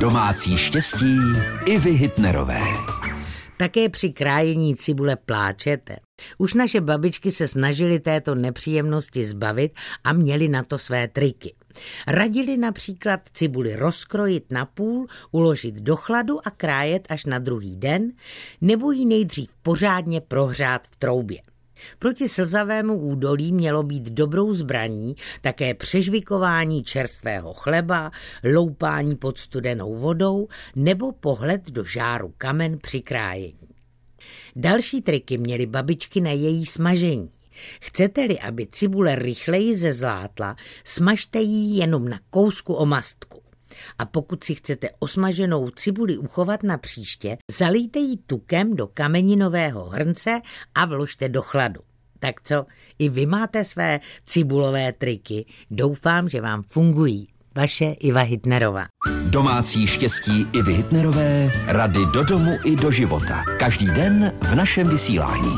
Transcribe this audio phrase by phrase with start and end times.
[0.00, 1.18] Domácí štěstí
[1.66, 2.60] i vy Hitnerové.
[3.56, 5.96] Také při krájení cibule pláčete.
[6.38, 9.72] Už naše babičky se snažily této nepříjemnosti zbavit
[10.04, 11.54] a měly na to své triky.
[12.06, 18.12] Radili například cibuli rozkrojit na půl, uložit do chladu a krájet až na druhý den,
[18.60, 21.40] nebo ji nejdřív pořádně prohřát v troubě.
[21.98, 28.10] Proti slzavému údolí mělo být dobrou zbraní také přežvikování čerstvého chleba,
[28.54, 33.68] loupání pod studenou vodou nebo pohled do žáru kamen při krájení.
[34.56, 37.30] Další triky měly babičky na její smažení.
[37.80, 43.39] Chcete-li, aby cibule rychleji zezlátla, smažte ji jenom na kousku o mastku.
[43.98, 50.40] A pokud si chcete osmaženou cibuli uchovat na příště, zalijte ji tukem do kameninového hrnce
[50.74, 51.80] a vložte do chladu.
[52.18, 52.66] Tak co,
[52.98, 55.46] i vy máte své cibulové triky.
[55.70, 57.28] Doufám, že vám fungují.
[57.54, 58.86] Vaše Iva Hitnerová.
[59.30, 63.44] Domácí štěstí i Hitnerové, rady do domu i do života.
[63.58, 65.56] Každý den v našem vysílání.